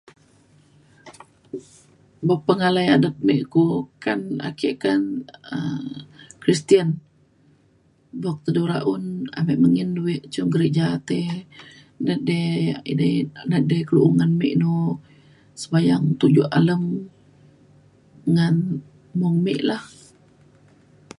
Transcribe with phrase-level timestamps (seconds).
[2.27, 3.65] buk pengalai adet me ku
[4.03, 5.01] kan ake kan
[5.55, 5.85] um
[6.43, 6.87] Christian
[8.21, 9.03] buk te du ra un
[9.39, 11.19] ame menggin wek cung gerija te
[12.03, 13.15] ngan dei yak edei
[13.49, 14.73] na’at dei kelo ngan me no
[15.61, 16.83] sebayang tujok alem
[18.35, 18.55] ngan
[19.19, 19.83] mung me lah.